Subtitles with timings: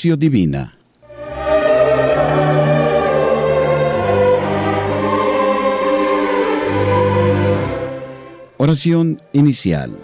[0.00, 0.78] Divina
[8.58, 9.98] Oración inicial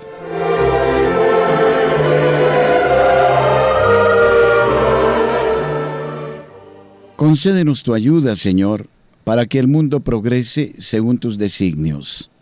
[7.14, 8.89] Concédenos tu ayuda, Señor,
[9.22, 12.32] para que el mundo progrese según tus designios.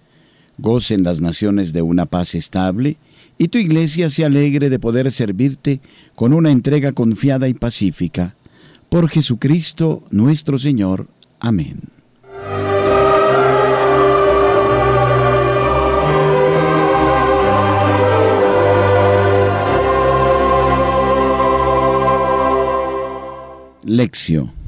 [0.57, 2.97] Gocen las naciones de una paz estable
[3.43, 5.81] y tu iglesia se alegre de poder servirte
[6.15, 8.37] con una entrega confiada y pacífica.
[8.89, 11.09] Por Jesucristo nuestro Señor.
[11.41, 11.81] Amén.
[23.83, 24.62] Lección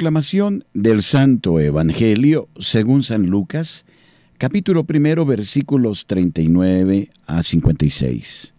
[0.00, 3.84] Proclamación del Santo Evangelio según San Lucas,
[4.38, 8.54] capítulo primero, versículos 39 a 56.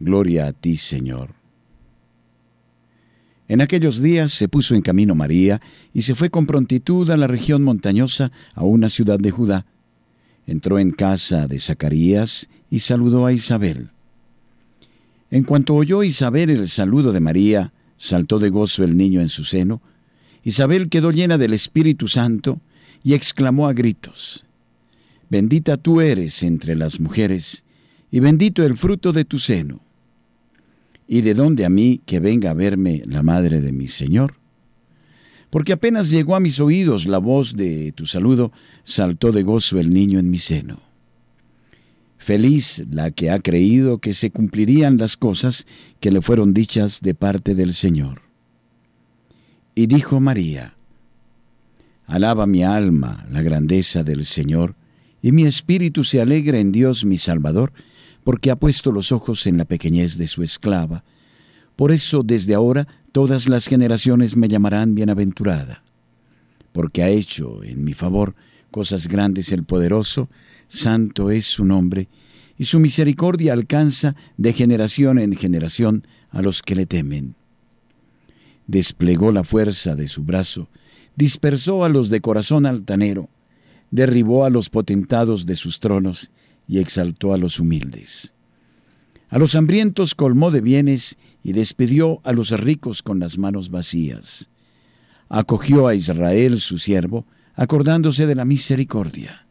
[0.00, 1.36] Gloria a ti, Señor.
[3.46, 5.60] En aquellos días se puso en camino María
[5.94, 9.66] y se fue con prontitud a la región montañosa, a una ciudad de Judá.
[10.48, 13.90] Entró en casa de Zacarías y saludó a Isabel.
[15.30, 19.44] En cuanto oyó Isabel el saludo de María, saltó de gozo el niño en su
[19.44, 19.80] seno,
[20.44, 22.60] Isabel quedó llena del Espíritu Santo
[23.04, 24.44] y exclamó a gritos,
[25.28, 27.64] Bendita tú eres entre las mujeres,
[28.10, 29.80] y bendito el fruto de tu seno.
[31.08, 34.34] ¿Y de dónde a mí que venga a verme la madre de mi Señor?
[35.50, 39.92] Porque apenas llegó a mis oídos la voz de tu saludo, saltó de gozo el
[39.92, 40.80] niño en mi seno.
[42.18, 45.66] Feliz la que ha creído que se cumplirían las cosas
[46.00, 48.21] que le fueron dichas de parte del Señor.
[49.74, 50.76] Y dijo María,
[52.06, 54.74] Alaba mi alma la grandeza del Señor,
[55.22, 57.72] y mi espíritu se alegra en Dios mi Salvador,
[58.22, 61.04] porque ha puesto los ojos en la pequeñez de su esclava.
[61.74, 65.82] Por eso desde ahora todas las generaciones me llamarán bienaventurada,
[66.72, 68.34] porque ha hecho en mi favor
[68.70, 70.28] cosas grandes el poderoso,
[70.68, 72.08] santo es su nombre,
[72.58, 77.36] y su misericordia alcanza de generación en generación a los que le temen
[78.72, 80.70] desplegó la fuerza de su brazo,
[81.14, 83.28] dispersó a los de corazón altanero,
[83.90, 86.30] derribó a los potentados de sus tronos
[86.66, 88.34] y exaltó a los humildes.
[89.28, 94.48] A los hambrientos colmó de bienes y despidió a los ricos con las manos vacías.
[95.28, 99.46] Acogió a Israel su siervo, acordándose de la misericordia,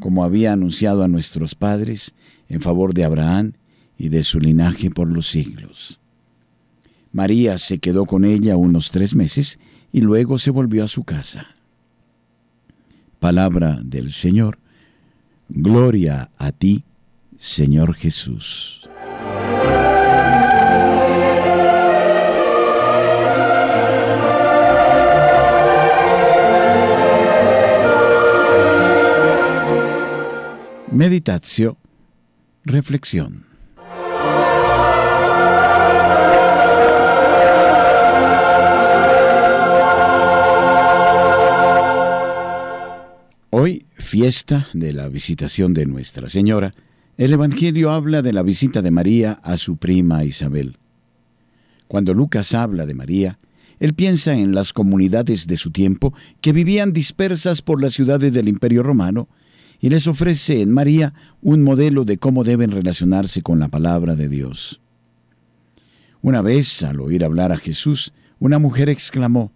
[0.00, 2.14] como había anunciado a nuestros padres
[2.48, 3.52] en favor de Abraham
[3.98, 6.00] y de su linaje por los siglos.
[7.18, 9.58] María se quedó con ella unos tres meses
[9.90, 11.48] y luego se volvió a su casa.
[13.18, 14.60] Palabra del Señor.
[15.48, 16.84] Gloria a ti,
[17.36, 18.88] Señor Jesús.
[30.92, 31.78] Meditatio,
[32.62, 33.57] reflexión.
[44.20, 46.74] Fiesta de la visitación de Nuestra Señora,
[47.18, 50.76] el Evangelio habla de la visita de María a su prima Isabel.
[51.86, 53.38] Cuando Lucas habla de María,
[53.78, 58.48] él piensa en las comunidades de su tiempo que vivían dispersas por las ciudades del
[58.48, 59.28] Imperio Romano
[59.78, 64.28] y les ofrece en María un modelo de cómo deben relacionarse con la palabra de
[64.28, 64.80] Dios.
[66.22, 69.52] Una vez, al oír hablar a Jesús, una mujer exclamó,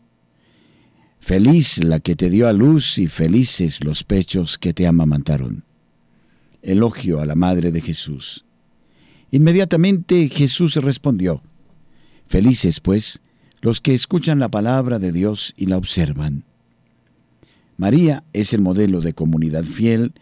[1.22, 5.62] Feliz la que te dio a luz y felices los pechos que te amamantaron.
[6.62, 8.44] Elogio a la Madre de Jesús.
[9.30, 11.40] Inmediatamente Jesús respondió,
[12.26, 13.22] Felices, pues,
[13.60, 16.44] los que escuchan la palabra de Dios y la observan.
[17.76, 20.14] María es el modelo de comunidad fiel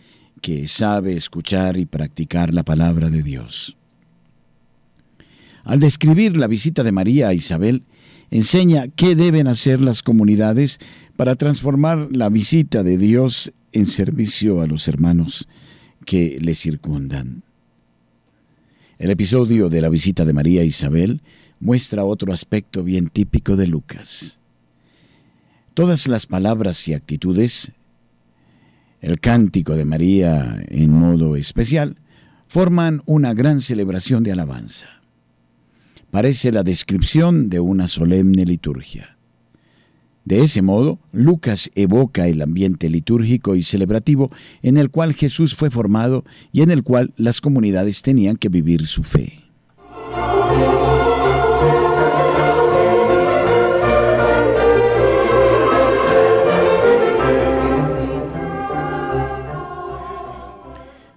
[0.42, 3.78] que sabe escuchar y practicar la palabra de Dios.
[5.64, 7.84] Al describir la visita de María a Isabel,
[8.30, 10.78] enseña qué deben hacer las comunidades
[11.16, 15.48] para transformar la visita de Dios en servicio a los hermanos
[16.06, 17.42] que le circundan.
[18.98, 21.22] El episodio de la visita de María Isabel
[21.58, 24.38] muestra otro aspecto bien típico de Lucas.
[25.74, 27.72] Todas las palabras y actitudes,
[29.00, 31.96] el cántico de María en modo especial,
[32.46, 34.99] forman una gran celebración de alabanza.
[36.10, 39.16] Parece la descripción de una solemne liturgia.
[40.24, 44.30] De ese modo, Lucas evoca el ambiente litúrgico y celebrativo
[44.62, 48.86] en el cual Jesús fue formado y en el cual las comunidades tenían que vivir
[48.86, 49.40] su fe.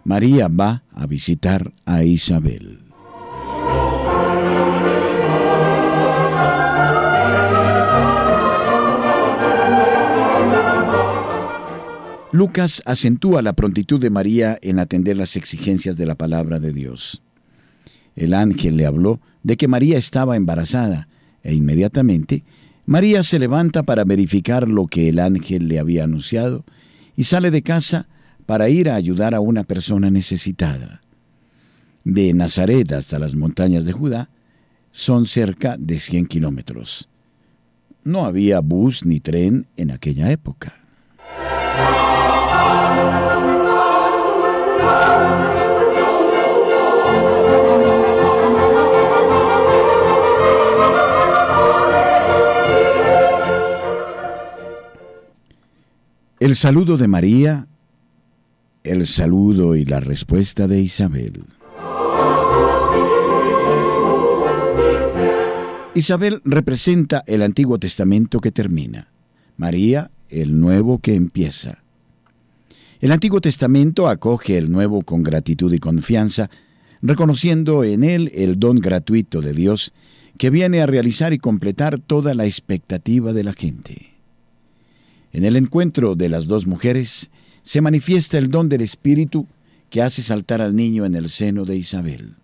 [0.06, 2.73] María va a visitar a Isabel.
[12.34, 17.22] Lucas acentúa la prontitud de María en atender las exigencias de la palabra de Dios.
[18.16, 21.08] El ángel le habló de que María estaba embarazada
[21.44, 22.44] e inmediatamente
[22.88, 26.66] María se levanta para verificar lo que el ángel le había anunciado
[27.16, 28.08] y sale de casa
[28.48, 31.04] para ir a ayudar a una persona necesitada.
[32.04, 34.32] De Nazaret hasta las montañas de Judá
[34.92, 37.10] son cerca de 100 kilómetros.
[38.04, 40.74] No había bus ni tren en aquella época.
[56.40, 57.68] El saludo de María
[58.84, 61.46] el saludo y la respuesta de Isabel.
[65.96, 69.07] Isabel representa el Antiguo Testamento que termina,
[69.57, 71.83] María el Nuevo que empieza.
[73.04, 76.50] El Antiguo Testamento acoge el Nuevo con gratitud y confianza,
[77.02, 79.94] reconociendo en él el don gratuito de Dios
[80.38, 84.14] que viene a realizar y completar toda la expectativa de la gente.
[85.34, 87.30] En el encuentro de las dos mujeres,
[87.62, 89.48] se manifiesta el don del Espíritu
[89.90, 92.36] que hace saltar al niño en el seno de Isabel.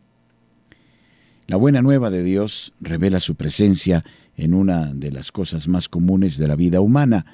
[1.48, 4.04] La buena nueva de Dios revela su presencia
[4.36, 7.26] en una de las cosas más comunes de la vida humana,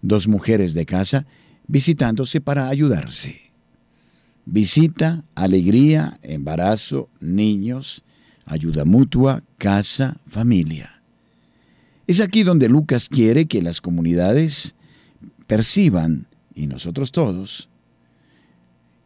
[0.00, 1.26] dos mujeres de casa
[1.66, 3.52] visitándose para ayudarse.
[4.44, 8.04] Visita, alegría, embarazo, niños,
[8.44, 11.02] ayuda mutua, casa, familia.
[12.06, 14.74] Es aquí donde Lucas quiere que las comunidades
[15.46, 17.68] perciban y nosotros todos,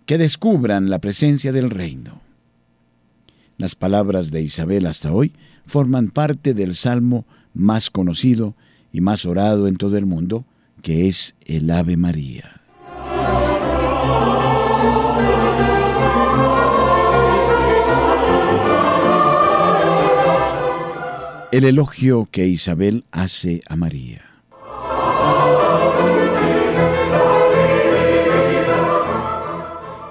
[0.06, 2.20] que descubran la presencia del reino.
[3.58, 5.32] Las palabras de Isabel hasta hoy
[5.66, 8.54] forman parte del salmo más conocido
[8.92, 10.44] y más orado en todo el mundo,
[10.82, 12.60] que es el Ave María.
[21.52, 24.22] El elogio que Isabel hace a María.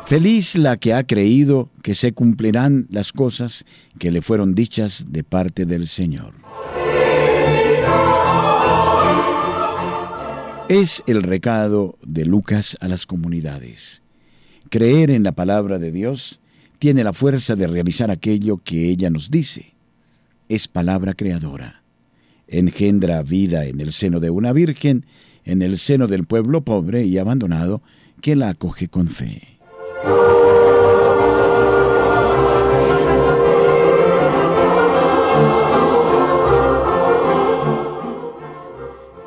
[0.06, 3.65] Feliz la que ha creído que se cumplirán las cosas
[3.97, 6.33] que le fueron dichas de parte del Señor.
[10.67, 14.01] Es el recado de Lucas a las comunidades.
[14.71, 16.39] Creer en la palabra de Dios
[16.79, 19.75] tiene la fuerza de realizar aquello que ella nos dice.
[20.50, 21.83] Es palabra creadora.
[22.47, 25.06] Engendra vida en el seno de una virgen,
[25.44, 27.84] en el seno del pueblo pobre y abandonado
[28.19, 29.60] que la acoge con fe.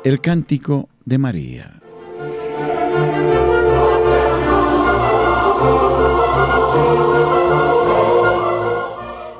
[0.03, 1.81] El cántico de María.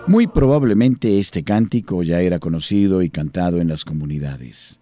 [0.07, 4.79] Muy probablemente este cántico ya era conocido y cantado en las comunidades.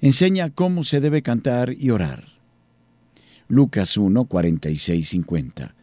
[0.00, 2.24] Enseña cómo se debe cantar y orar.
[3.46, 5.74] Lucas 1, 46, 50.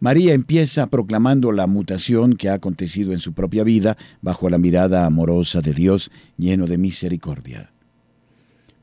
[0.00, 5.04] María empieza proclamando la mutación que ha acontecido en su propia vida bajo la mirada
[5.04, 7.75] amorosa de Dios lleno de misericordia.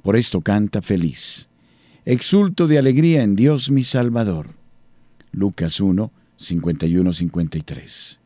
[0.04, 1.48] Por esto canta feliz.
[2.06, 4.50] Exulto de alegría en Dios mi Salvador.
[5.32, 8.20] Lucas 1, 51-53.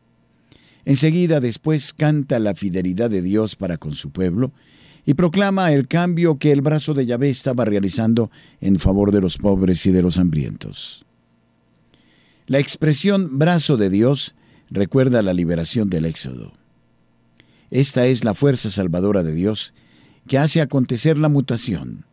[0.84, 4.50] Enseguida después canta la fidelidad de Dios para con su pueblo
[5.06, 9.38] y proclama el cambio que el brazo de Yahvé estaba realizando en favor de los
[9.38, 11.06] pobres y de los hambrientos.
[12.46, 14.34] La expresión brazo de Dios
[14.68, 16.54] recuerda la liberación del Éxodo.
[17.70, 19.74] Esta es la fuerza salvadora de Dios
[20.28, 22.04] que hace acontecer la mutación,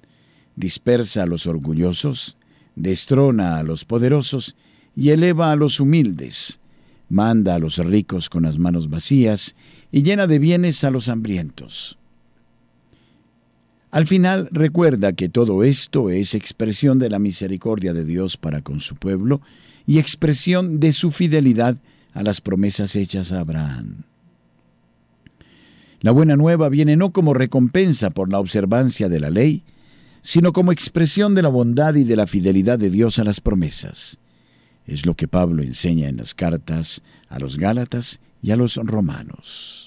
[0.55, 2.37] dispersa a los orgullosos,
[2.75, 4.55] destrona a los poderosos
[4.95, 6.59] y eleva a los humildes,
[7.09, 9.55] manda a los ricos con las manos vacías
[9.91, 11.99] y llena de bienes a los hambrientos.
[13.91, 18.81] Al final recuerda que todo esto es expresión de la misericordia de Dios para con
[18.81, 19.41] su pueblo
[19.85, 21.77] y expresión de su fidelidad
[22.13, 24.03] a las promesas hechas a Abraham.
[26.05, 29.63] La buena nueva viene no como recompensa por la observancia de la ley,
[30.21, 34.19] sino como expresión de la bondad y de la fidelidad de Dios a las promesas.
[34.85, 39.84] Es lo que Pablo enseña en las cartas a los Gálatas y a los romanos.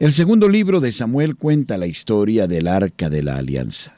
[0.00, 3.94] El segundo libro de Samuel cuenta la historia del arca de la alianza.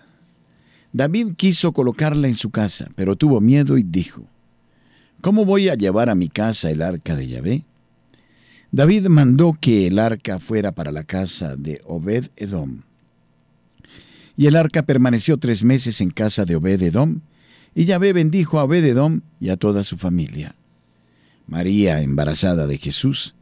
[0.95, 4.23] David quiso colocarla en su casa, pero tuvo miedo y dijo,
[5.21, 7.64] ¿Cómo voy a llevar a mi casa el arca de Yahvé?
[8.73, 12.80] David mandó que el arca fuera para la casa de Obed Edom.
[14.38, 17.21] Y el arca permaneció tres meses en casa de Obed Edom,
[17.75, 20.54] y Yahvé bendijo a Obed Edom y a toda su familia.
[21.47, 23.35] María, embarazada de Jesús,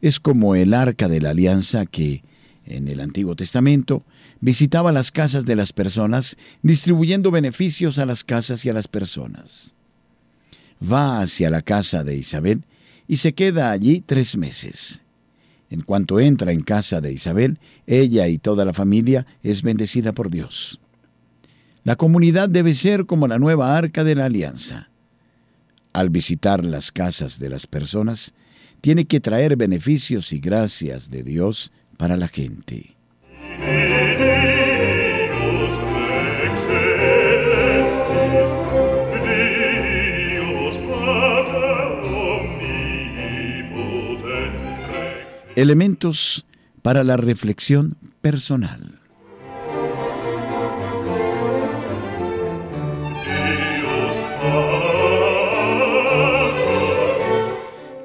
[0.00, 2.22] es como el arca de la alianza que,
[2.64, 4.04] en el Antiguo Testamento,
[4.40, 9.74] visitaba las casas de las personas, distribuyendo beneficios a las casas y a las personas.
[10.80, 12.64] Va hacia la casa de Isabel
[13.08, 15.02] y se queda allí tres meses.
[15.70, 20.30] En cuanto entra en casa de Isabel, ella y toda la familia es bendecida por
[20.30, 20.80] Dios.
[21.84, 24.90] La comunidad debe ser como la nueva arca de la alianza.
[25.92, 28.34] Al visitar las casas de las personas,
[28.80, 32.96] tiene que traer beneficios y gracias de Dios para la gente.
[45.56, 46.46] Elementos
[46.82, 48.97] para la reflexión personal.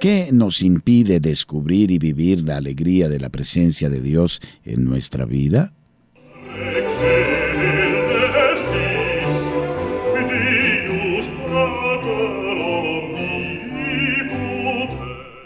[0.03, 5.23] ¿Qué nos impide descubrir y vivir la alegría de la presencia de Dios en nuestra
[5.23, 5.71] vida?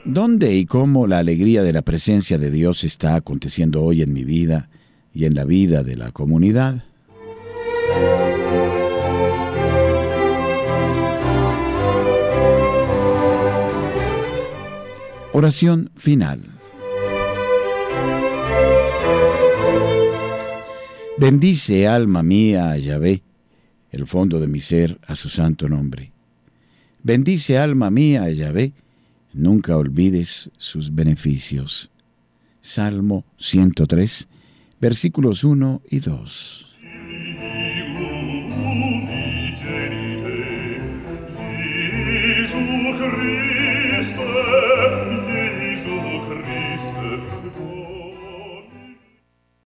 [0.06, 4.24] ¿Dónde y cómo la alegría de la presencia de Dios está aconteciendo hoy en mi
[4.24, 4.72] vida
[5.14, 6.87] y en la vida de la comunidad?
[15.40, 16.42] Oración final.
[21.20, 23.22] Bendice, alma mía, a Yahvé,
[23.92, 26.12] el fondo de mi ser, a su santo nombre.
[27.04, 28.74] Bendice, alma mía, a Yahvé,
[29.32, 31.92] nunca olvides sus beneficios.
[32.64, 34.28] Salmo 103,
[34.82, 36.67] versículos 1 y 2.